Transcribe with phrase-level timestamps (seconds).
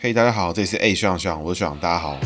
[0.00, 2.16] 嘿，大家好，这里是 A 学长学长，我是学长，大家好。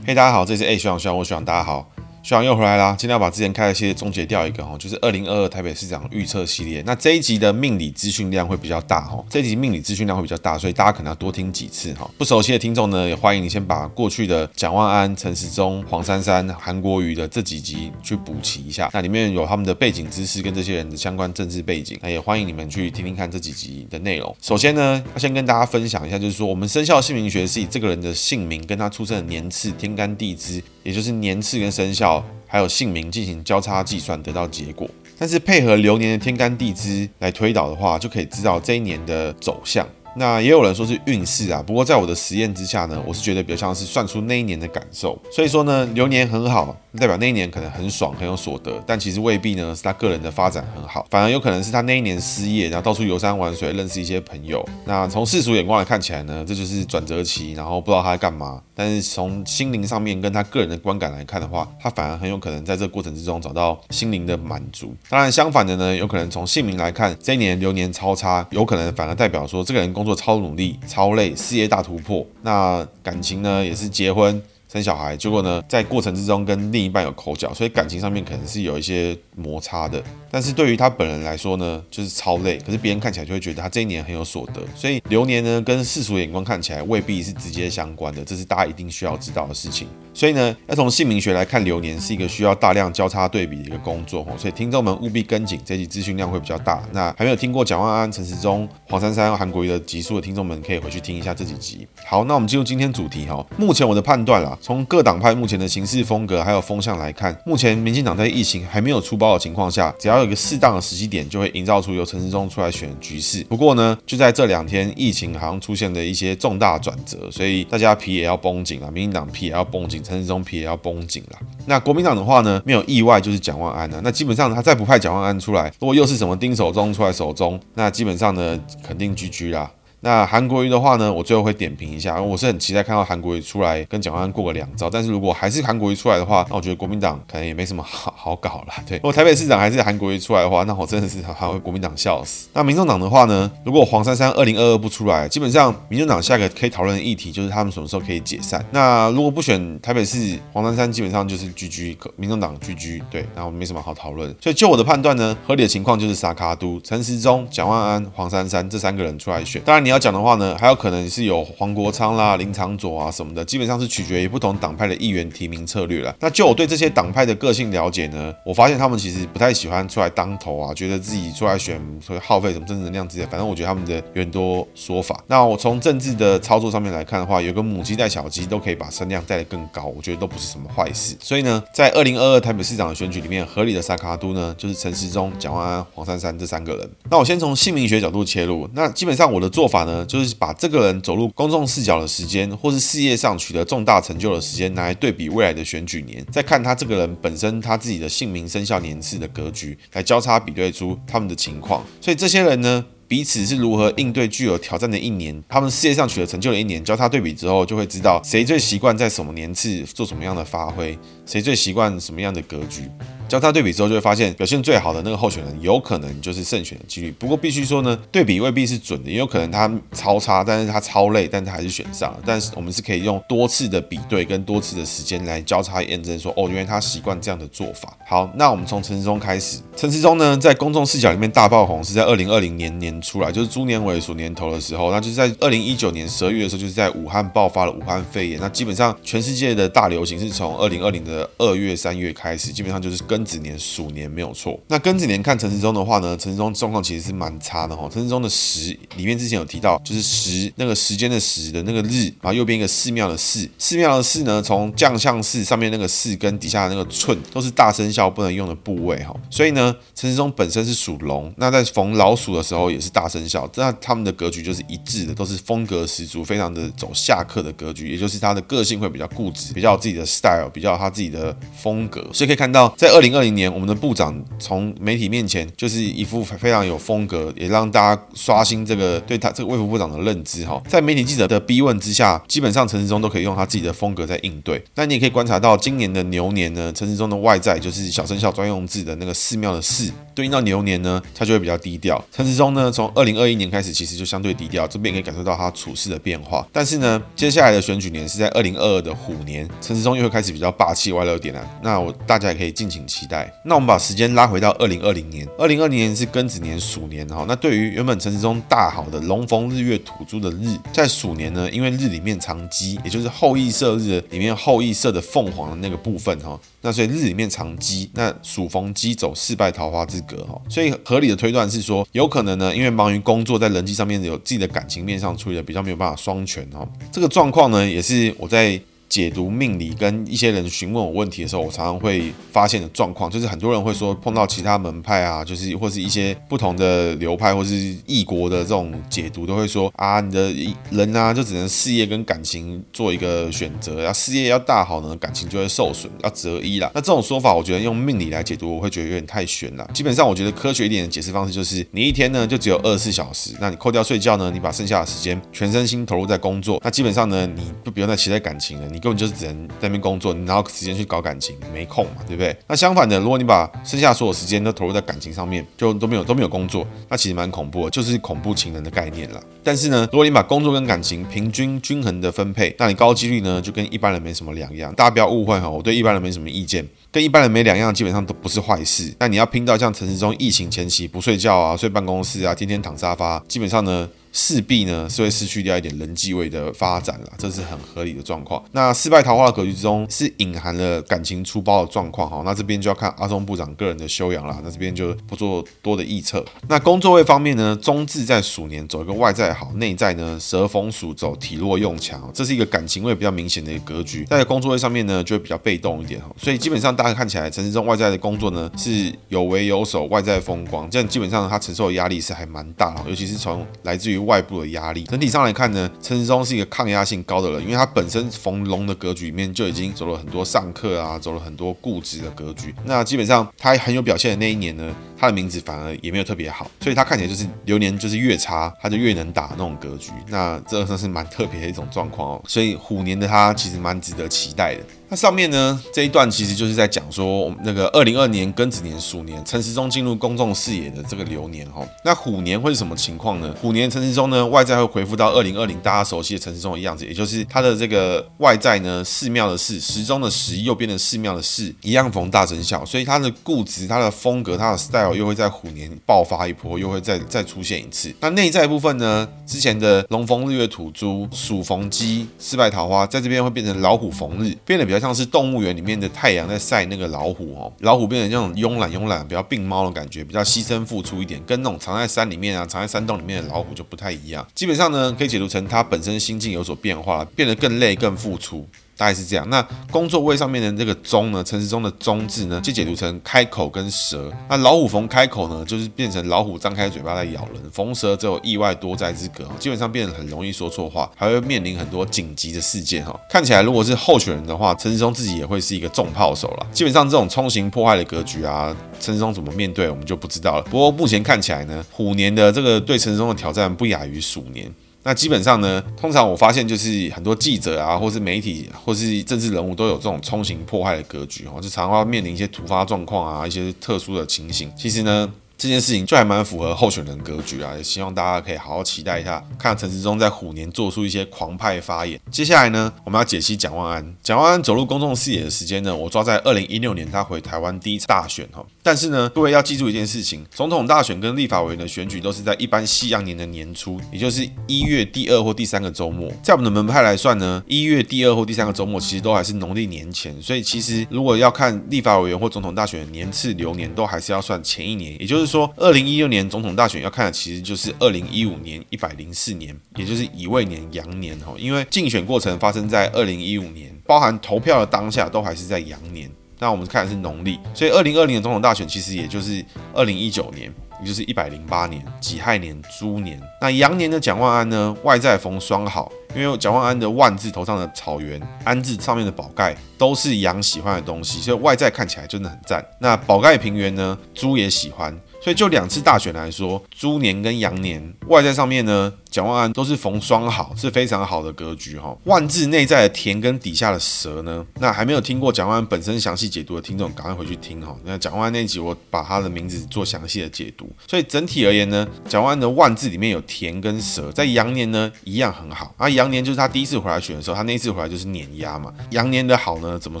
[0.04, 1.93] 嘿，大家好，这里是 A 学长学长，我是学长，大家好。
[2.24, 2.96] 学长又回来啦！
[2.98, 6.82] 今天要把之前开的系列终结掉一个哦，就是二零二二台北市长预测系列。
[6.86, 12.10] 那这一集的命理资讯量会比较大哦，这一集命理资讯量会比较大，所以大家可能要多听几次哈。
[12.16, 18.88] 不熟悉的听众呢，也欢迎你先把过去的蒋万安、陈时中、黄珊珊、韩国瑜的这几集去补齐一下。
[18.94, 24.34] 那里面有他们的背景知识跟这些人的相关政治背景，那也欢迎你们去听听看这几集的内容。
[24.40, 32.13] 首先呢，要先跟大家分享一下，就是说我们生肖姓名学是以这个人的姓名跟他出生的年次、天干地支，也就是年次跟生肖。
[32.54, 39.84] 还有姓名进行交叉计算得到结果，但是配合流年的天干地支来推导的话，就可以知道这一年的走向。
[40.16, 45.18] 那也有人说是运势啊，不过在我的实验之下呢，我是觉得比较像是算出那一年的感受。
[45.30, 54.64] 所以说呢，流年很好，代表那一年可能很爽，很有所得，但其实未必呢是他个人的发展很好，反而有可能是他那一年失业，然后到处游山玩水，认识一些朋友。
[54.84, 58.60] 那从世俗眼光来看起来呢，这就是转折期，然后不知道他在干嘛。
[58.76, 64.92] 但是从心灵上面跟他个人的观感来看的话，他反而很有可能在这个过程之中找到心灵的满足。
[65.08, 72.24] 当然相反的呢，有可能从姓名来看，这一年流年超差，有可能反而代表说这个人工工作超努力、超累，事业大突破。
[72.42, 74.40] 那感情呢，也是结婚。
[74.68, 80.02] 生小孩，结果呢，在过程之中跟另一半有口角，所以感情上面可能是有一些摩擦的。
[80.34, 82.58] 但是对于他本人来说呢，就是超累。
[82.66, 84.60] 可是别人看起来就会觉得他这一年很有所得。
[84.74, 89.86] 所以流年呢，跟世俗眼光看起来未必是直接相关的，这是大家一定需要知道的事情。
[90.12, 94.26] 所以呢，要从姓名学来看流年是一个需要大量交叉对比的一个工作。
[94.36, 96.82] 所以听众们务必跟紧，这集资讯量会比较大。
[96.90, 101.86] 那还没有听过蒋万安、陈时中、黄珊珊、韩国瑜的集数的听众们，可以回去听一下这几集。
[102.04, 103.46] 好，那我们进入今天主题哈。
[103.56, 104.58] 目前我的判断啦。
[104.60, 113.44] 从各党派目前的行事风格还有风向来看，目前民进党在疫情还没有出包的情况下，只要一个适当的时机点，就会营造出由陈时中出来选局势。
[113.44, 121.38] 不过呢，就在这两天，疫情好像出现了一些重大转折，所以大家皮也要绷紧了，民进党皮也要绷紧，陈时中皮也要绷紧了。
[121.66, 124.00] 那国民党的话呢，没有意外就是蒋万安了。
[124.02, 129.70] 那基本上他再不派蒋万安出来，如果又是什么丁守中出来守中，那基本上呢，肯定 GG 啦。
[130.04, 134.90] 那韩国瑜的话呢，我最后会点评一下，我是很期待看到韩国瑜出来跟蒋万安过个两招。
[134.90, 138.74] 但是如果还是韩国瑜出来的话，那我觉得国民党可能也没什么好好搞了。
[138.86, 142.48] 对，如果台北市长还是韩国瑜出来的话，那我真的是还会国民党笑死。
[142.52, 148.62] 那民众党的话呢，如果黄珊珊二零二二不出来，基本上民众党下一个可以讨论的议题就是他们什么时候可以解散。
[148.72, 153.00] 那如果不选台北市黄珊珊，基本上就是 GG，民众党 GG。
[153.10, 154.28] 对，然后没什么好讨论。
[154.38, 159.62] 所以就我的判断呢，合理的情况就是撒卡都、陈时中、蒋万安、黄珊珊这三个人出来选。
[159.64, 160.74] 当然你要要讲的话呢，还有。
[160.74, 166.14] 可能是有黄国昌啦、林长佐啊什么的，基本上是取决于不同党派的议员提名策略了。
[166.20, 173.24] 那就我对这些党派的个性了解呢，我发现他们其实不太喜欢出来当头啊，觉得自己出来选所以耗费什么政治能量之类。
[173.26, 175.22] 反正我觉得他们的有很多说法。
[175.28, 181.16] 那我从政治的操作上面来看的话，有个母鸡带小鸡都可以把声量带得更高，我觉得都不是什么坏事。
[181.20, 186.90] 所以呢，在二零二二台北市长的选举里面，合理的撒卡都呢，就是陈时中、蒋万安、黄珊珊这三个人。
[187.08, 201.84] 那我先从姓名学角度切入，那基本上我的做法呢，就是把这个人走入公众视角的时间，或是事业上取得重大成就的时间，拿来对比未来的选举年，再看他这个人本身他自己的姓名生肖年次的格局，来交叉比对出他们的情况。
[202.00, 212.88] 所以这些人呢，彼此是如何应对具有挑战的一年，他们事业上取得成就的一年，交叉对比之后，就会知道谁最习惯在什么年次做什么样的发挥，谁最习惯什么样的格局。
[213.28, 217.10] 交叉对比之后，就会发现表现最好的那个候选人有可能就是胜选的几率。
[217.12, 222.18] 不过必须说呢，对比未必是准的，也有可能他超差，但是他超累，但他还是选上了。
[222.24, 227.96] 但是我们是可以用多次的比对跟多次的时间来交叉验证，说哦，原来他习惯这样的做法。
[228.06, 229.58] 好，那我们从陈时中开始。
[229.76, 238.38] 陈时中呢，在公众视角里面大爆红是在二零二零年年初来，就是猪年尾鼠年头的时候，那就是在二零一九年十二月的时候，就是在武汉爆发了武汉肺炎。
[238.40, 244.58] 那基本上全世界的大流行是从二零二零的二月三月开始，基本上就是庚子年鼠年没有错。
[244.66, 247.88] 那庚子年看陈时中的话呢，陈时中状况其实是蛮差的哈。
[247.92, 259.14] 陈时中的时里面之前有提到，就是时那个时间的时的那个日，然后右边一个寺庙的寺，寺庙的寺呢，从将相寺上面那个寺跟底下的那个寸都是大生肖不能用的部位哈。
[259.30, 272.04] 所以呢，陈时中本身是属龙，那在逢老鼠的时候也是大生肖，那他们的格局就是一致的，都是风格十足，非常的走下克的格局，也就是他的个性会比较固执，比较有自己的 style，比较有他自己的风格。
[272.12, 280.60] 所以可以看到，在二零二零年，我们的部长从媒体面前就是一副非常有风格，也让大家刷新这个对他这个卫福部长的认知哈。
[280.66, 284.62] 在媒体记者的逼问之下，基本上陈时中都可以用他自己的风格在应对。
[284.74, 292.02] 那你也可以观察到，今年的牛年呢，陈时中的外在就是小生肖专用字的那个寺庙的寺，对应到牛年呢，他就会比较低调。
[292.10, 296.46] 陈时中呢，从二零二一年开始，其实就相对低调，这边也可以感受到他处事的变化。
[296.50, 301.44] 但是呢，接下来的选举年是在二零二二的虎年，陈时中又会开始比较霸气外露点了。
[301.62, 303.28] 那我大家也可以尽情期待。
[303.44, 307.24] 那我们把时间拉回到二零二零年，二零二零年是庚子年鼠年哈。
[307.26, 316.38] 那对于原本陈时中大好的龙逢日月土猪的日，在鼠年呢，因为日里面藏鸡，也就是后羿射日里面后羿射的凤凰的那个部分哈。
[316.60, 320.40] 那所以日里面藏鸡，那鼠逢鸡走四败桃花之格哈。
[320.48, 326.66] 所以合理的推断是说，有可能呢，因为忙于工作，在人际上面有自己的感情面上处理的比较没有办法双全哈。
[326.92, 328.60] 这个状况呢，也是我在。
[328.94, 340.32] 解读命理跟一些人询问我问题的时候，我常常会发现的状况，就是很多人会说碰到其他门派啊，就是或是一些不同的流派或是异国的这种解读，都会说啊，你的
[340.70, 346.70] 人啊就只能事业跟感情做一个选择，要事业要大好呢，感情就会受损，要择一啦。
[346.72, 349.68] 那这种说法，我觉得用命理来解读，我会觉得有点太玄了。
[349.74, 358.83] 基本上，我觉得科学一点的解释方式就是，你一天呢就只有二十四小时，那你扣掉睡觉呢，你把剩下的时间全身心投入在工作，那基本上呢，你就不用再期待感情了，你。
[358.84, 361.34] 根本就是只能在那边工作，你哪有时间去搞感情？
[361.54, 362.36] 没空嘛，对不对？
[362.46, 369.22] 那相反的，如果你把剩下所有时间都投入在感情上面，就都没有都没有工作，那其实蛮恐怖的，就是恐怖情人的概念了。
[369.42, 374.74] 但是呢，如果你把工作跟感情平均均衡的分配，那你高几率呢就跟一般人没什么两样。
[374.74, 378.94] 大家不要误会哈，我对一般人没什么意见，跟一般人没两样，基本上都不是坏事。
[378.98, 383.88] 那你要拼到像陈时中疫情前期不睡觉啊，睡办公室啊，天天躺沙发，基本上呢。
[384.16, 388.42] 势必呢是会失去掉一点人际位的发展了，这是很合理的状况。
[388.52, 396.24] 那失败桃花的格局之中是隐含了感情出包的状况哈，那这边就要看阿松部长个人的修养了，那这边就不做多的预测。
[396.48, 404.04] 那工作位方面呢，中字在鼠年走一个外在好，内在呢蛇逢鼠走体弱用强，这是一个感情位比较明显的一个格局。
[404.04, 414.03] 在工作位上面呢，就会比较被动一点哈，所以基本上大家看起来陈时中外在的工作呢是有为有守，外在风光，这样基本上他承受的压力是还蛮大，尤其是从来自于。
[414.04, 422.54] 外部的压力，整体上来看呢，陈时中是一个抗压性高的人，因为他本身逢龙的格局里面就已经走了很多上课啊，走了很多固执的格局。
[422.64, 424.74] 那基本上他很有表现的那一年呢，
[425.04, 429.90] 他的名字反而也没有特别好，所以他看起来就是流年就是越差，他就越能打那种格局。
[430.08, 432.22] 那这算是蛮特别的一种状况哦。
[432.26, 434.62] 所以虎年的他其实蛮值得期待的。
[434.88, 441.66] 那上面呢，这一段其实就是在讲说，那个二零二年庚子年鼠年，陈时中进入公众视野的这个流年哈。
[441.84, 443.34] 那虎年会是什么情况呢？
[443.40, 457.92] 虎年陈时中呢，外在会恢复到二零二零大家熟悉的陈时中的样子，也就是他的这个外在呢，寺庙的寺，时钟的时，右边的寺庙的寺，一样逢大生肖，所以他的固执、他的风格、他的 style 又会在虎年爆发一波，又会再再出现一次。
[457.98, 464.84] 那内在部分呢，之前的龙逢日月土猪，鼠逢鸡，四败桃花，在这边会变成老虎逢日，变得比较。
[464.84, 474.26] 像是动物园里面的太阳在晒那个老虎哦，老虎变成这种慵懒慵懒、比较病猫的感觉，比较牺牲付出一点，跟那种藏在山里面啊、藏在山洞里面的老虎就不太一样。
[474.34, 478.46] 基本上呢，可以解读成它本身心境有所变化，变得更累、更付出。
[478.76, 479.28] 大概是这样。
[479.30, 479.40] 那
[479.70, 484.12] 工作位上面的这个中呢，陈时中的中字呢，就解读成开口跟蛇。
[484.28, 492.98] 那老虎逢开口呢，就是变成老虎张开嘴巴在咬人；逢蛇则有意外多灾之格，基本上变得很容易说错话，还会面临很多紧急的事件哈。
[493.08, 496.46] 看起来如果是候选人的话，陈时中自己也会是一个重炮手了。
[496.52, 500.42] 基本上这种冲刑破坏的格局啊，陈时中怎么面对，我们就不知道了。
[500.42, 504.52] 不过目前看起来呢，虎年的这个对陈时中的挑战不亚于鼠年。
[504.84, 514.52] 那基本上呢，通常我发现就是很多记者啊，或是媒体，或是政治人物都有这种冲刑破坏的格局哦，就常常要面临一些突发状况啊，一些特殊的情形。
[514.56, 515.12] 其实呢。
[515.44, 522.00] 这件事情就还蛮符合候选人格局啊，也希望大家可以好好期待一下，看陈时中在虎年做出一些狂派发言。
[522.10, 523.94] 接下来呢，我们要解析蒋万安。
[524.02, 528.42] 蒋万安走入公众视野的时间呢，我抓在二零一六年他回台湾第一次大选哈。
[528.62, 536.10] 但是呢，各位要记住一件事情，总统大选跟立法委员的选举都是在一般西洋年的年初，也就是一月第二或第三个周末。
[536.22, 545.33] 在我们的门派来算呢，一月第二或第三个周末其实都还是农历年前，所以其实如果要看立法委员或总统大选的年次流年，都还是要算前一年，也就是。
[545.34, 556.08] 说二零一六年总统大选要看的其实就是二零一五年一百零四年，也就是乙未年羊年哈，因为竞选过程发生在二零一五年，包含投票的当下都还是在羊年。
[556.38, 563.20] 那我们看的是农历，所以二零二零年总统大选其实也就是二零一九年，也就是一百零八年己亥年猪年。
[563.40, 572.64] 那羊年的蒋万安呢，外在逢双好，因为蒋万安的万字头上的草原，安字上面的宝盖都是羊喜欢的东西，所以外在看起来真的很赞。
[572.78, 574.96] 那宝盖平原呢，猪也喜欢。
[575.24, 581.96] 所以就两次大选来说，猪年跟羊年外在上面呢，蒋万安都是逢双好，是非常好的格局哈。
[582.02, 587.76] 万字内在的田跟底下的蛇呢，那还没有听过蒋万安本身详细解读的听众，赶快回去听哈。
[587.84, 590.68] 那蒋万安那集我把他的名字做详细的解读。
[590.88, 595.72] 所以整体而言呢，蒋万安的万字里面有田跟蛇，在羊年呢一样很好。
[595.76, 598.74] 啊，羊年就是他第一次回来选的时候，他那一次回来就是碾压嘛。
[598.90, 600.00] 羊年的好呢，怎么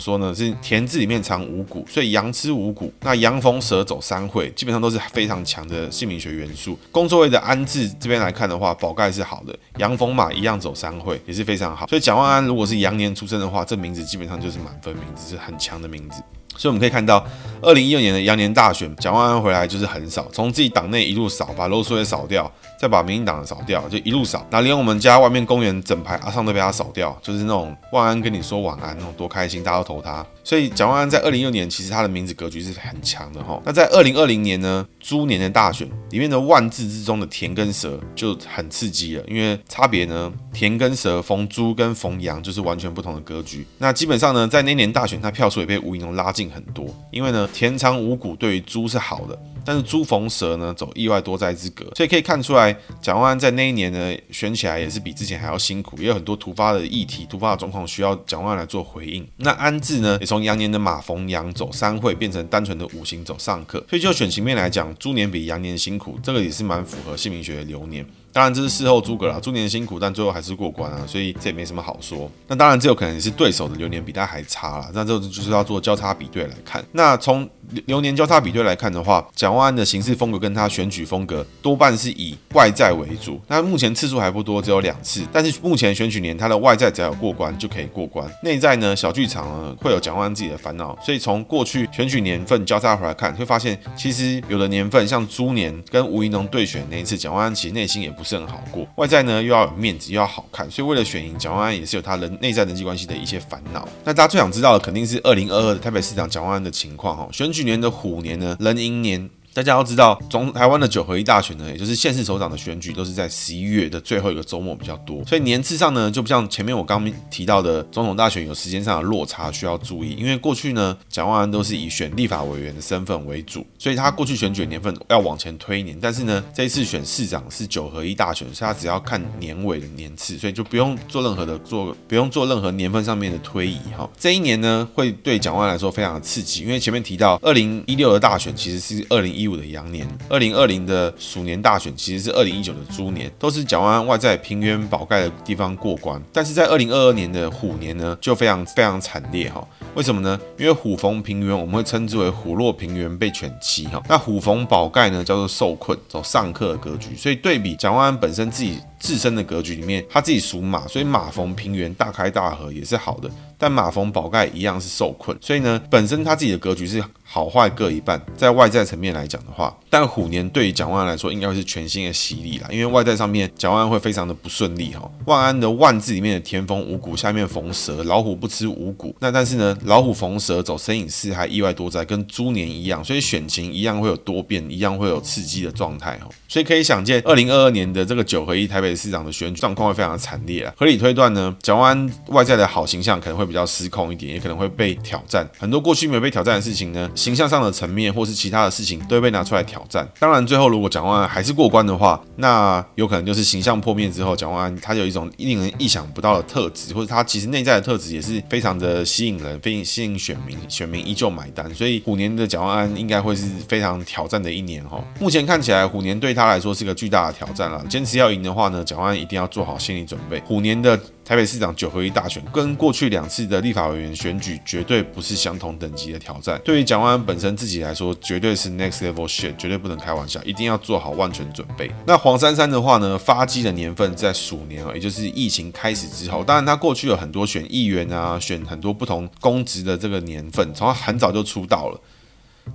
[0.00, 0.34] 说呢？
[0.34, 2.92] 是田字里面藏五谷，所以羊吃五谷。
[3.02, 4.98] 那羊逢蛇走三会，基本上都是。
[5.12, 6.78] 非常强的姓名学元素。
[6.90, 9.56] 工作位的安字这边来看的话，宝盖是好的。
[9.78, 11.86] 羊逢马一样走三会，也是非常好。
[11.86, 16.22] 所以蒋万安如果是羊年出生的话，这名字基本上就是满分名字，是很强的名字。
[16.56, 17.26] 所以我们可以看到，
[17.60, 24.46] 二零一二年的羊年大选，蒋万安回来就是很少，从自己党内一路扫，把漏数也扫掉，再把民进党的扫掉，就一路扫。
[24.50, 30.24] 那连我们家外面公园整排阿桑都被他扫掉，就是那种万安跟你说晚安，那种多开心，大家都投他。
[30.44, 33.60] 所以蒋万安在二零一六年，其实他的名字格局是很强的哈。
[33.64, 43.66] 那在二零二零年呢，猪年的大选里面的万字之中的田跟蛇就很刺激了，因为差别呢，田跟蛇逢猪跟逢羊就是完全不同的格局。
[43.78, 46.44] 那基本上呢，在那年大选，他票数也被吴怡农拉近。
[46.54, 59.26] 很多，因为呢，田藏五谷对于猪是好的，但是猪逢蛇呢，走意外多灾之格，所以可以看出来，蒋万安在那一年呢，选起来也是比之前还要辛苦，也有很多突发的议题、突发的状况需要蒋万安来做回应。
[59.38, 68.04] 那安字呢，也从羊年的马逢羊走三会，变成单纯的五行走上克，所以就选情面来讲，猪年比羊年辛苦，这个也是蛮符合姓名学的流年。
[68.34, 72.28] 当然这是事后诸葛啦，猪年辛苦，但最后还是过关啊，所以这也没什么好说。
[72.48, 76.84] 那当然这有可能是对手的流年比他还差啦，那这就是要做交叉比对来看。
[76.90, 77.48] 那从
[77.86, 83.40] 流年交叉比对来看的话，蒋万安的行事风格跟他选举风格多半是以外在为主。
[83.46, 90.98] 那目前次数还不多，只有两次，但是目前选举年他的外在只要有过关就可以过关，内在呢小剧场呢会有蒋万安自己的烦恼。
[91.00, 98.23] 所以从过去选举年份交叉回来看，会发现其实有的年份像猪年跟吴怡农对选那一次，蒋万安其实内心也不。
[98.24, 103.86] 不是很好过，外在呢又要有面子，又要好看，所以为了选赢蒋万安也是有他人内在人际关系的一些烦恼。
[104.02, 109.28] 那大家最想知道的肯定是二零二二的台北市长蒋万安的情况哈，选举年的虎年呢，人寅年。
[109.54, 120.16] 大家要知道，总台湾的九合一大选呢，也就是县市首长的选举，都是在十一月的最后一个周末比较多，所以年次上呢，就不像前面我刚提到的总统大选有时间上的落差需要注意。
[120.18, 125.96] 因为过去呢，蒋万安都是以选立法委员的身份为主，所以他过去选举年份要往前推一年。
[126.02, 134.10] 但是呢，这一次选市长是九合一大选，所以他只要看年尾的年次，所以就不用做任何的做，不用做任何年份上面的推移哈。
[134.18, 139.43] 这一年呢，会对蒋万安来说非常的刺激，因为前面提到二零一六的大选其实是二零一。
[139.44, 146.20] 一五的羊年，二零二零的鼠年大选其实是二零一九的猪年，都是蒋万安外在平原宝盖的地方过关。
[146.32, 149.62] 但是在二零二二年的虎年呢，就非常非常惨烈哈。
[149.94, 150.40] 为什么呢？
[150.58, 154.02] 因为虎逢平原，我们会称之为虎落平原被犬欺哈。
[154.08, 157.14] 那虎逢宝盖呢，叫做受困，走上克的格局。
[157.14, 163.30] 所以对比蒋万安本身自己自身的格局里面，他自己属马，所以马逢平原大开大合也是好的。
[163.58, 168.20] 但马逢宝盖一样是受困，所以呢，本身他自己的格局是好坏各一半。
[168.36, 172.68] 在外在层面来讲的话，但虎年对于蒋万安来说，应该会是全新的洗礼啦。
[172.70, 175.10] 因为外在上面，蒋万安会非常的不顺利哈。
[175.26, 179.14] 万安的万字里面的田逢五谷，下面逢蛇，老虎不吃五谷。
[179.20, 186.28] 那但是呢，老虎逢蛇走生饮巳害，意外多灾，跟猪年一样，所以选情一样会有多变，一样会有刺激的状态哈。
[186.48, 190.72] 所以可以想见，二零二二年的这个九合一台北市长的选举状况会非常的惨烈啊。
[190.76, 195.48] 合理推断呢，蒋万安外在的好形象可能会比较失控一点，也可能会被挑战。
[195.58, 200.08] 很多过去没有被挑战的事情呢，形象上的层面或是其他的事情都会被拿出来挑战。
[200.18, 211.72] 当然，最后如果蒋万安还是过关的话，那有可能就是形象破灭之后，蒋万安他有一种令人意想不到的特质，或者他其实内在的特质也是非常的吸引人，非吸引选民，选民依旧买单。
[211.74, 215.02] 所以虎年的蒋万安应该会是非常挑战的一年哈。
[215.18, 217.84] 目前看起来虎年对他来说是个巨大的挑战了。
[217.88, 220.40] 坚持要赢的话呢，蒋万安一定要做好心理准备。
[220.40, 226.60] 虎年的台北市长九合一大选跟过去两次的立法委员选举绝对不是相同等级的挑战。
[226.64, 231.90] 对于蒋万安本身自己来说，绝对是 next level shit，绝对不能开玩笑，一定要做好万全准备。
[232.06, 236.44] 那黄珊珊的话呢，发迹的年份在鼠年啊，也就是疫情开始之后。
[236.44, 242.00] 当然，他过去有很多选议员啊，选很多不同公职的这个年份，从他很早就出道了。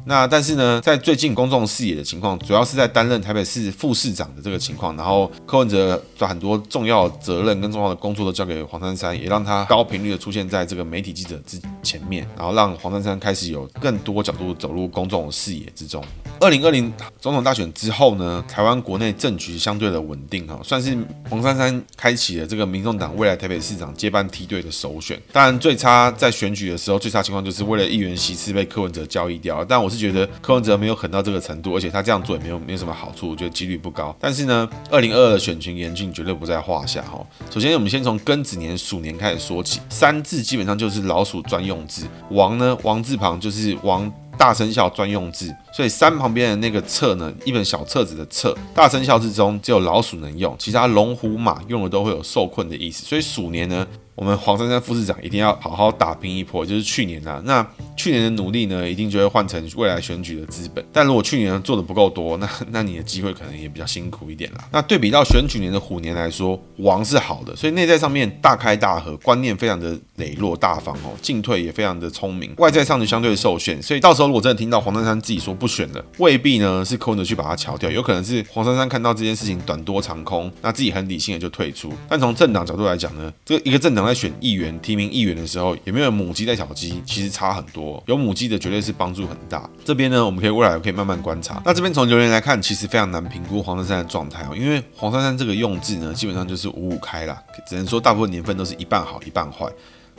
[0.06, 16.04] 那但是呢，在最近公众视野的情况，主要是在担任台北市副市长的这个情况，然后柯文哲把很多重要责任跟重要的工作都交给黄珊珊，也让他高频率的出现在这个媒体记者之前面，然后让黄珊珊开始有更多角度走入公众视野之中。
[16.40, 20.98] 二零二零总统大选之后呢，台湾国内政局相对的稳定哈，算是
[21.30, 25.22] 黄珊珊开启了这个民众党未来台北市长接班梯队的首选。
[25.34, 29.64] 当然，最差在选举的时候，最差情况就是为了议员席次被柯文哲交易掉。
[29.66, 34.16] 但我是觉得柯文哲没有狠到这个程度，而且他这样做也没有没有什么好处，我觉得几率不高。
[34.20, 37.26] 但是呢，二零二二的选情严峻绝对不在话下哈。
[37.50, 44.12] 首先，我们先从庚子年鼠年开始说起，三字基本上就是老鼠专用字，王呢，王字旁就是王。
[44.40, 53.86] 大生肖专用字，所以三旁边的那个册呢，一本小册子的册，大生肖之中只有老鼠能用，其他龙虎马用的都会有受困的意思，所以鼠年呢。
[54.16, 60.86] 我们黄珊珊副市长一定要好好打拼一波，就是去年啊，那去年的努力呢，一定就会换成未来选举的资本。
[60.92, 64.68] 但如果去年做的不够多，那 那你的机会可能也比较辛苦一点啦。
[64.74, 72.54] 那对比到选举年的虎年来说，王是好的，所以内在上面大开大合，观念非常的磊落大方哦，进退也非常的聪明。
[72.58, 81.92] 外在上就相对受限，所以到时候如果真的听到黄珊珊自己说不选了，未必呢是空着去把它敲掉，有可能是黄珊珊看到这件事情短多长空，那自己很理性的就退出。
[82.08, 88.02] 但从政党角度来讲呢，这个一个政党在选议员提名议员的时候，有没有母鸡带小鸡，其实差很多。
[88.08, 89.70] 有母鸡的绝对是帮助很大。
[89.84, 91.62] 这边呢，我们可以未来可以慢慢观察。
[91.66, 97.38] 那这边从留言来看，其实非常难评估黄珊珊的状态哦，因为黄珊珊这个用字呢，基本上就是五五开啦，
[97.68, 99.66] 只能说大部分年份都是一半好一半坏。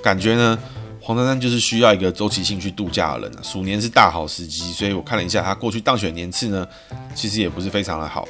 [0.02, 0.58] 感觉呢，
[1.00, 3.40] 黄珊珊就是需要一个周期性去度假的人啊。
[3.42, 6.66] 鼠年是大好时机，所以我看了一下他过去当选年次呢，
[7.14, 8.26] 其实也不是非常的好。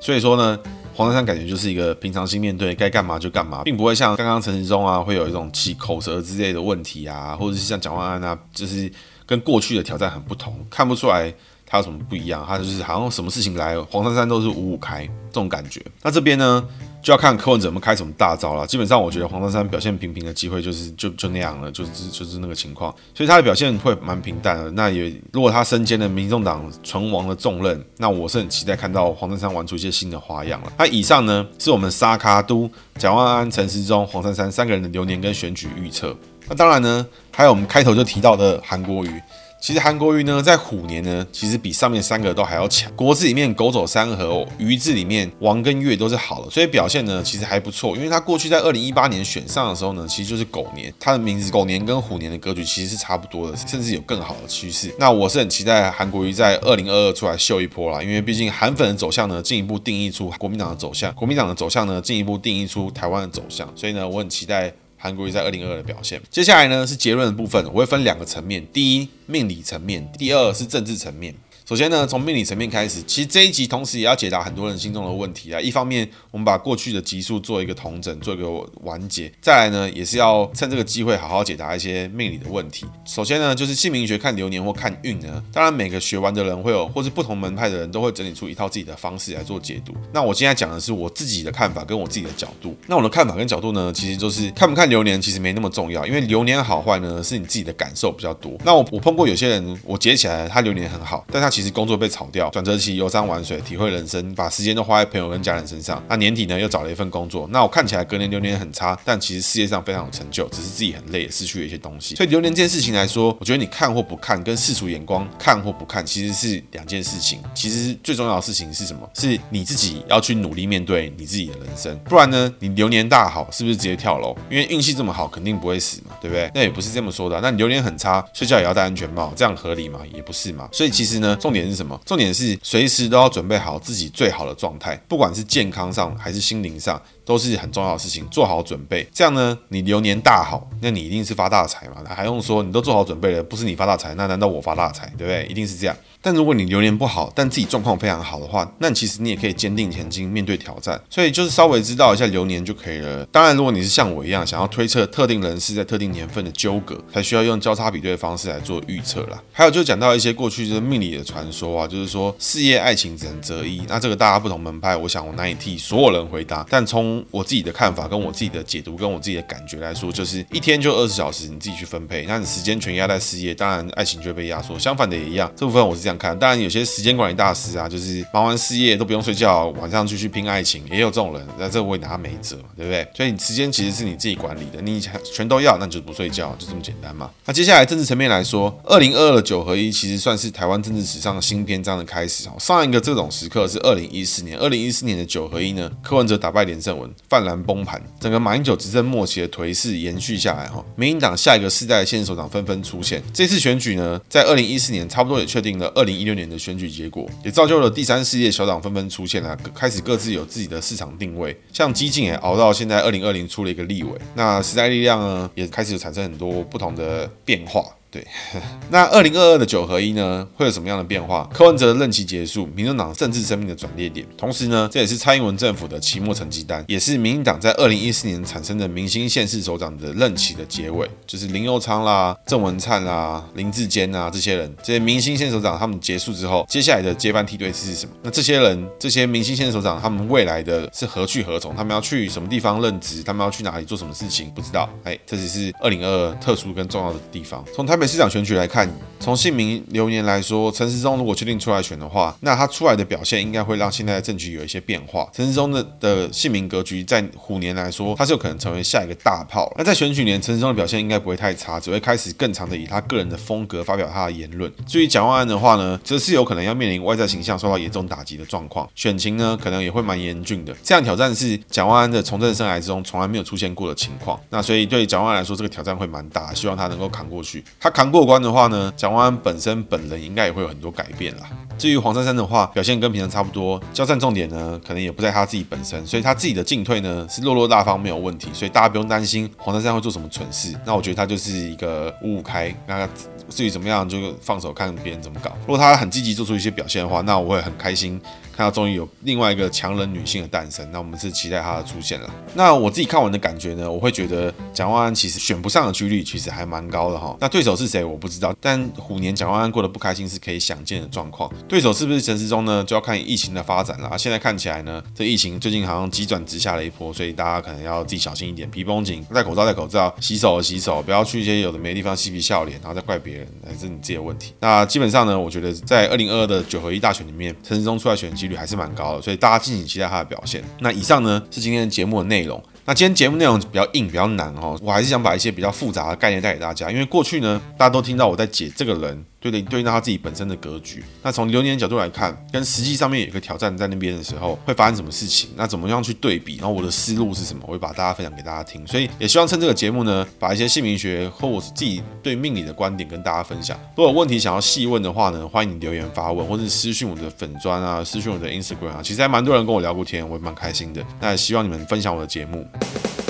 [0.00, 0.58] 所以说呢。
[0.96, 8.88] 黄珊珊感觉就是一个平常心面对，该干嘛就干嘛，并不会像刚刚陈时中啊，会有一种起口舌之类的问题啊，或者是像蒋万安啊，就是
[9.26, 11.34] 跟过去的挑战很不同，看不出来
[11.66, 15.84] 他有什么不一样，他就是好像什么事情来，黄珊珊都是五五开这种感觉。
[16.00, 16.64] 那这边呢？
[17.04, 18.66] 就要看柯文哲们开什么大招了。
[18.66, 22.90] 基本上，我觉得黄珊珊表现平平的机会就是就就那样了，就是就是那个情况。
[23.14, 24.70] 所以他的表现会蛮平淡的。
[24.70, 30.72] 那也如果他身兼了民众党存亡的重任，那我是很期待看到黄珊珊玩出一些新的花样了。
[30.78, 36.16] 那以上呢，是我们沙卡都、蒋万安、陈时中、黄珊珊三个人的流年跟选举预测。
[36.48, 39.20] 那当然呢，还有我们开头就提到的韩国瑜。
[39.64, 42.92] 其实韩国瑜呢，在虎年呢，其实比上面三个都还要强。
[42.94, 47.96] 国字里面狗走三合，瑜字里面王跟月都是好的，所以表现呢其实还不错。
[47.96, 54.94] 因为他过去在二零一八年选上的时候呢，其实就是狗年，他的名字狗年跟虎年的格局其实是差不多的，甚至有更好的趋势。
[54.98, 63.66] 那我是很期待韩国瑜在二零二二出来秀一波啦，因为毕竟韩粉的走向呢，进一步定义出国民党的走向，国民党的走向呢，进一步定义出台湾的走向。
[63.74, 64.70] 所以呢，我很期待。
[65.04, 71.34] 韩国瑜在二零二二的表现，接下来呢是结论的部分，我会分两个层面，第一命理层面，第二是政治层面。
[71.66, 75.58] 首先呢，从命理层面开始，其实这一集同时也要解答很多人心中的问题啊。
[75.58, 78.50] 一方面，我们把过去的集数做一个统整，做一个
[78.82, 82.84] 完结；再来呢，也是要趁这个机会好好解答一些命理的问题。
[83.06, 89.94] 首先呢，就是姓名学看流年或看运呢，当然每个学完的人会有，或是不同门派的人都会整理出一套自己的方式来做解读。
[90.12, 92.76] 那我现在讲的是我自己的看法跟我自己的角度。
[92.86, 98.52] 那我的看法跟角度呢，其实就是看不看流年其实没那么重要，因为流年好坏呢是你自己的感受比较多。
[98.66, 106.02] 那我我碰过有些人，我解起来他流年很好，但他其实工作被炒掉，转折期游山玩水，体会人生，把时间都花在朋友跟家人身上。
[106.08, 107.46] 那年底呢，又找了一份工作。
[107.52, 112.16] 那我看起来隔年流年很差，但其实事业上非常有成就，只是自己很累，失去了一些东西。
[112.16, 117.38] 所以流年这件事情来说，我觉得你看或不看，跟世俗眼光看或不看，其实是两件事情。
[117.54, 119.08] 其实最重要的事情是什么？
[119.14, 121.96] 是你自己要去努力面对你自己的人生。
[122.00, 124.36] 不然呢，你流年大好，是不是直接跳楼？
[124.50, 126.50] 因为运气这么好，肯定不会死嘛，对不对？
[126.52, 127.40] 那也不是这么说的。
[127.40, 130.00] 那你流年很差，睡觉也要戴安全帽，这样合理吗？
[130.12, 130.68] 也不是嘛。
[130.72, 132.00] 所以其实呢，重点是什么？
[132.06, 138.26] 重点是随时都要准备好自己最好的状态，不管是健康上还是心灵上，都是很重要的事情。
[138.30, 141.96] 做好准备，这样呢，你流年大好，那你一定是发大财嘛？
[142.08, 142.62] 还用说？
[142.62, 145.46] 你都做好准备了，不是你发大财，那难道我发大财，对不对？
[145.46, 145.96] 一定是这样。
[146.20, 150.98] 但如果你流年不好，但自己状况非常好的话，那其实你也可以坚定前进，面对挑战。
[151.10, 153.24] 所以就是稍微知道一下流年就可以了。
[153.26, 159.38] 当然，如果你是像我一样想要推测特定人士在特定年份的纠葛，才需要用交叉比对的方式来做预测啦。
[159.52, 163.82] 还有就讲到一些过去就是命理的传说啊，就是说事业爱情只能择一。
[163.86, 166.64] 那这个大家不同门派，我想我难以替所有人回答。
[166.70, 172.24] 但从我自己的看法、跟我自己的解读、跟我自己的感觉来说，就是一天就二十小时，你自己去分配。
[172.26, 174.78] 那你时间全压在事业，当然爱情就被压缩。
[174.78, 176.14] 相反的也一样，这部分我是这样。
[176.16, 176.38] 看。
[176.38, 181.46] 当然，有些时间管理大师啊，就是忙完事业都不用睡觉，晚上继续拼爱情，也有这种人。
[181.58, 183.06] 那这我也拿他没辙，对不对？
[183.14, 185.00] 所以你时间其实是你自己管理的，你
[185.32, 187.30] 全都要，那你就不睡觉，就这么简单嘛。
[187.44, 192.52] 那接下来政治层面来说，二零二二的九合一其实算是台湾政治史上新篇章的开始哦。
[192.58, 200.84] 上一个这种时刻是二零一四年，二零一四年的九合一呢，柯文哲打败连胜文，泛蓝崩盘，整个马英九执政末期的颓势延续下来哈。
[200.96, 217.84] 民进党下一个世代的现任首长纷纷出现，这次选举呢，在二零一四年差不多也确定了二零一六年的选举结果，也造就了第三世界小党纷纷出现了，开始各自有自己的市场定位，像基进也熬到现在二零二零出了一个立委，那时代力量呢也开始产生很多不同的变化。
[218.14, 218.24] 对，
[218.90, 221.50] 那二零二二的九合一呢，会有什么样的变化？
[221.52, 224.24] 柯文哲的任期结束，民进党政治生命的转捩点。
[224.38, 231.10] 同时呢，这也是蔡英文政府的期末成绩单，也是民进党在二零一四年产生的明星县市首长的任期的结尾。
[231.26, 238.14] 就是林佑昌啦、郑文灿啦、林志坚啊这些人，这些明星县首长他们结束之后，接下来的接班梯队是什么？
[238.22, 241.74] 那这些人，这些明星县首长，他们未来的是何去何从？
[241.74, 243.24] 他们要去什么地方任职？
[243.24, 244.48] 他们要去哪里做什么事情？
[244.54, 244.88] 不知道。
[245.02, 247.64] 哎，这只是二零二二特殊跟重要的地方。
[247.74, 248.88] 从台北市长选举来看，
[249.20, 255.28] 从姓名流年来说，陈时中如果确定出来选的话，那他出来的表现应该会让现在的政局有一些变化。
[255.32, 259.72] 陈时中的的姓名格局在虎年来说，他是有可能成为下一个大炮。
[259.78, 264.70] 那在选举年，陈时中的表现应该不会太差，只会开始更长的以他个人的风格发表他的言论。
[264.86, 270.74] 至于蒋万安的话呢，则是有可能要面临外在形象受到严重打击的状况，选情呢可能也会蛮严峻的。
[270.82, 274.38] 这样挑战是蒋万安的从政生涯之中从来没有出现过的情况。
[274.50, 277.64] 那所以对蒋万安来说，这个挑战会蛮大，希望他能够扛过去。
[277.80, 281.48] 他扛过关的话呢，蒋万安本身本人应该也会有很多改变啦。
[281.78, 290.76] 至于黄珊珊的话，表现跟平常差不多，交战重点呢，可能也不在他自己本身，所以他自己的进退呢是落落大方没有问题，所以大家不用担心黄珊珊会做什么蠢事。
[290.84, 293.08] 那我觉得他就是一个五五开，那
[293.48, 295.52] 至于怎么样就放手看别人怎么搞。
[295.60, 298.20] 如果他很积极做出一些表现的话，那我会很开心。
[298.56, 302.30] 看到终于有另外一个强人女性的诞生，那我们是期待她的出现了。
[302.54, 307.36] 那我自己看完的感觉呢，我会觉得蒋万安其实选不上的几率其实还蛮高的哈。
[307.40, 311.50] 那对手是谁我不知道，但虎年蒋万安过得不开心是可以想见的状况。
[311.66, 312.84] 对手是不是陈时中呢？
[312.84, 314.16] 就要看疫情的发展了。
[314.16, 324.52] 现在看起来呢，这疫情最近好像急转直下了一波，所以大家可能要自己小心一点，皮绷紧，戴口罩戴口罩，洗手洗手，不要去一些有的没地方嬉皮笑脸，然后再怪别人，还是你自己的问题。
[324.60, 328.32] 那基本上呢，我觉得在二零二二的九合一大选里面，陈时中出来选。
[328.44, 330.62] 几率还是蛮高的，所以大家敬请期待他的表现。
[330.80, 332.62] 那以上呢是今天的节目的内容。
[332.86, 339.24] 那今天节目内容比较硬，比较难哦，我还是想把一些比较复杂的概念带给大家，因为过去呢，大家都听到我在解这个人。
[339.44, 341.04] 对的，对应到他自己本身的格局。
[341.22, 345.50] 那从流年角度来看，跟实际上面有一个挑战在那边的时候，会发生什么事情？
[345.54, 346.56] 那怎么样去对比？
[346.56, 347.62] 然后我的思路是什么？
[347.66, 348.86] 我会把大家分享给大家听。
[348.86, 353.78] 所以也希望趁这个节目呢，把一些姓名学或我自己对命理的观点跟大家分享。
[353.94, 359.00] 如果有问题想要细问的话呢，欢迎你留言发问，或者是私讯我的粉砖啊，私讯我的 Instagram 啊。
[359.02, 361.04] 其实还蛮多人跟我聊过天，我也蛮开心的。
[361.20, 362.66] 那也希望你们分享我的节目。
[362.80, 363.23] Thank you.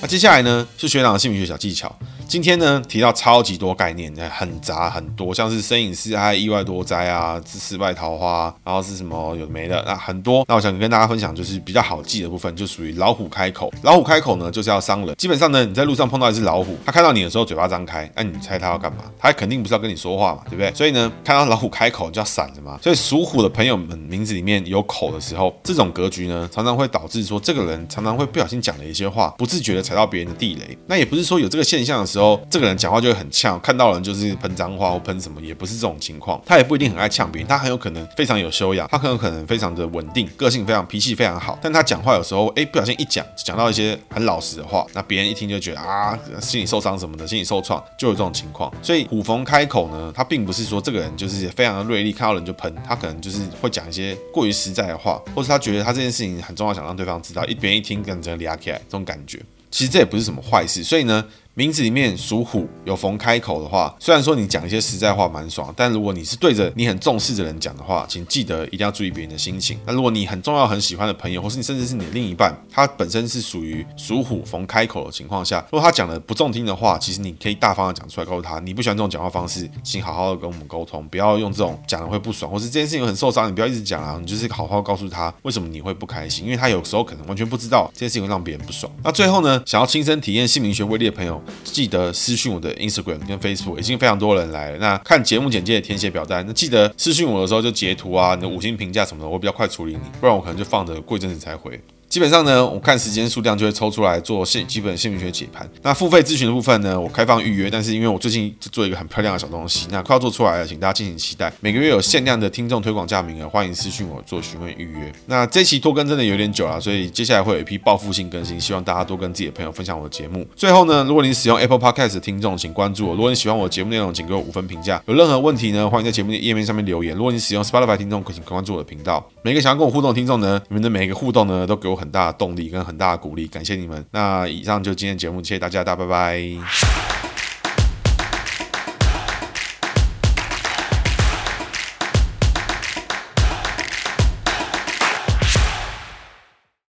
[0.00, 1.92] 那接下来呢，是学长的姓名学小技巧。
[2.28, 10.44] 今天呢，提到超级多概念，很杂很多，像是身隐四害、意外多灾啊、是失败桃花，然后是什么有没的，那很多。
[10.46, 13.72] 那我想跟大家分享，就是比较好记的部分，就属于老虎开口。
[13.82, 15.16] 老虎开口呢，就是要伤人。
[15.16, 19.04] 基本上呢，你在路上碰到一只老虎，它看到你的时候嘴巴张开，那你猜它要干嘛？
[19.18, 20.72] 它肯定不是要跟你说话嘛，对不对？
[20.74, 22.78] 所以呢，看到老虎开口就要闪着嘛。
[22.82, 30.76] 所以属虎的朋友们名字里面有口的时候，这种格局呢，常常会导致说这个人常常会不小心讲了一些话，不自觉的踩到别人的地雷。
[30.86, 32.40] 那也不是说有这个现象的时候。
[32.50, 36.40] 这个人讲话就会很呛，看到人就是喷脏话或喷什么，也不是这种情况。
[36.44, 41.58] 他也不一定很爱呛别人，他很有可能非常有修养，他很有可能非常的稳定，个性非常，脾气非常好。
[41.62, 48.72] 但他讲话有时候，哎，不小心一讲，讲到一些很老实的话，那别人一听就觉得啊，心里受伤什么的，心里受创，就有这种情况。
[48.82, 59.40] 所以虎逢开口呢，他并不是说这个人就是非常的锐利，看到人就喷，他可能就是会讲一些过于实在的话，或是他觉得他这件事情很重要，想让对方知道，一别人一听，跟着俩起来这种感觉。
[59.70, 61.24] 其实这也不是什么坏事，所以呢。
[61.58, 69.76] 名字里面属虎，有逢开口的话，虽然说你讲一些实在话蛮爽，但如果你是对着你很重视的人讲的话，请记得一定要注意别人的心情。
[69.84, 88.92] 那如果你很重要、很喜欢的朋友，或是你甚至是你的另一半，他本身是属于属虎逢开口的情况下，如果他讲的不中听的话，其实你可以大方的讲出来，告诉他你不喜欢这种讲话方式，请好好的跟我们沟通，不要用这种讲的会不爽，或是这件事情很受伤，你不要一直讲啊，你就是好好告诉他为什么你会不开心，因为他有时候可能完全不知道这件事情会让别人不爽。
[89.02, 92.12] 那最后呢，想要亲身体验姓名学威力的朋友，记得。
[92.18, 94.78] 私讯我的 Instagram 跟 Facebook 已经非常多人来了。
[94.78, 101.80] 那看节目简介填写表单，那记得私讯我的时候就截图啊，你的五星评价什么的，我比较快处理你，不然我可能就放着过一阵子才回。
[102.08, 105.68] 基本上呢，我看时间数量就会抽出来做现基本姓名学解盘。
[105.82, 111.52] 那付费咨询的部分呢，我开放预约，但是因为我最近做一个很漂亮的小东西，那快要做出来了，请大家敬请期待。
[111.60, 115.12] 每个月有限量的听众推广价名额，欢迎私讯我做询问预约。
[115.26, 120.46] 那这期拖更真的有点久了，所以接下来会有一批报复性更新，希望大家多跟自己的朋友分享我的节目。
[120.56, 123.14] 最后呢，如果你使用 Apple Podcast 的听众，请关注我。
[123.14, 125.02] 如果你喜欢我的节目内容，请给我五分评价。
[125.04, 127.14] 有任何问题呢，欢迎在节目的页面上面留言。
[127.14, 129.22] 如果你使用 Spotify 听众，请关注我的频道。
[129.42, 134.02] 每个想要跟我互动的听众呢，你们的每一个互动呢，都给我很大的动力跟很大的鼓励，感谢你们。
[134.12, 137.17] 那以上就今天节目，谢谢大家，大家拜拜。